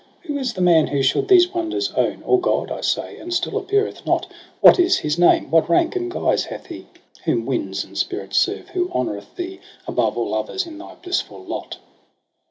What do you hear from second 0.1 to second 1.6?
Who is the man who should these